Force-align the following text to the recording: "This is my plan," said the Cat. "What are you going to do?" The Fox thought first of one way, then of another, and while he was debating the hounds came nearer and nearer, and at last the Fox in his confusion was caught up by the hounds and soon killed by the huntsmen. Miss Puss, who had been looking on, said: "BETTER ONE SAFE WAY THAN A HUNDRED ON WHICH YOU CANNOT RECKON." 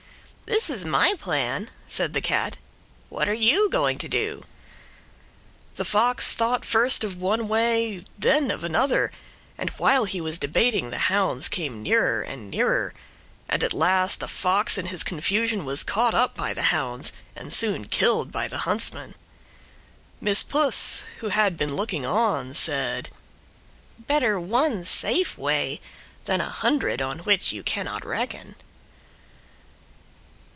"This 0.45 0.69
is 0.69 0.83
my 0.83 1.15
plan," 1.17 1.71
said 1.87 2.11
the 2.11 2.19
Cat. 2.19 2.57
"What 3.07 3.29
are 3.29 3.33
you 3.33 3.69
going 3.69 3.97
to 3.99 4.09
do?" 4.09 4.43
The 5.77 5.85
Fox 5.85 6.33
thought 6.33 6.65
first 6.65 7.05
of 7.05 7.15
one 7.15 7.47
way, 7.47 8.03
then 8.19 8.51
of 8.51 8.65
another, 8.65 9.13
and 9.57 9.69
while 9.71 10.03
he 10.03 10.19
was 10.19 10.37
debating 10.37 10.89
the 10.89 10.97
hounds 11.07 11.47
came 11.47 11.81
nearer 11.81 12.21
and 12.21 12.51
nearer, 12.51 12.93
and 13.47 13.63
at 13.63 13.71
last 13.71 14.19
the 14.19 14.27
Fox 14.27 14.77
in 14.77 14.87
his 14.87 15.05
confusion 15.05 15.63
was 15.63 15.83
caught 15.85 16.13
up 16.13 16.35
by 16.35 16.53
the 16.53 16.63
hounds 16.73 17.13
and 17.33 17.53
soon 17.53 17.85
killed 17.87 18.29
by 18.29 18.49
the 18.49 18.59
huntsmen. 18.67 19.15
Miss 20.19 20.43
Puss, 20.43 21.05
who 21.19 21.29
had 21.29 21.55
been 21.55 21.77
looking 21.77 22.05
on, 22.05 22.53
said: 22.53 23.09
"BETTER 24.05 24.37
ONE 24.37 24.83
SAFE 24.83 25.37
WAY 25.37 25.79
THAN 26.25 26.41
A 26.41 26.49
HUNDRED 26.65 27.01
ON 27.01 27.19
WHICH 27.19 27.53
YOU 27.53 27.63
CANNOT 27.63 28.03
RECKON." 28.03 28.55